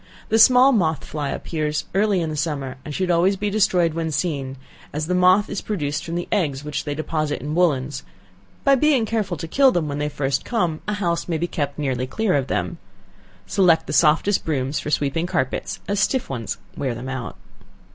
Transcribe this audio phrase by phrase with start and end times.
[0.29, 4.09] The small moth fly appears early in the summer, and should always be destroyed when
[4.09, 4.57] seen,
[4.91, 8.01] as the moth is produced from the eggs which they deposit in woollens;
[8.63, 11.77] by being careful to kill them when they first come, a house may be kept
[11.77, 12.79] nearly clear of them.
[13.45, 17.35] Select the softest brooms for sweeping carpets, as stiff ones wear them out.